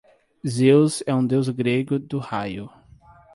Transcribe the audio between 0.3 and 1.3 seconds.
Zeus é um